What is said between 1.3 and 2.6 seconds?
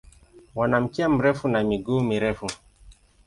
na miguu mirefu.